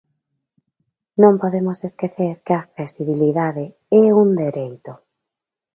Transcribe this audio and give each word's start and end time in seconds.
Non 1.21 1.33
podemos 1.41 1.77
esquecer 1.89 2.35
que 2.45 2.53
a 2.55 2.63
accesibilidade 2.65 3.65
é 4.03 4.05
un 4.21 4.29
dereito. 4.43 4.93